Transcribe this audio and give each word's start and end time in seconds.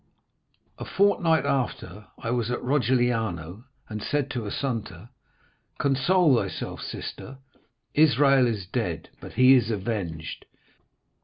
A 0.79 0.83
fortnight 0.83 1.45
after 1.45 2.07
I 2.17 2.31
was 2.31 2.49
at 2.49 2.59
Rogliano, 2.63 3.65
and 3.87 4.01
I 4.01 4.03
said 4.03 4.31
to 4.31 4.47
Assunta: 4.47 5.11
"'Console 5.77 6.37
thyself, 6.37 6.81
sister; 6.81 7.37
Israel 7.93 8.47
is 8.47 8.65
dead, 8.65 9.09
but 9.19 9.33
he 9.33 9.53
is 9.53 9.69
avenged. 9.69 10.45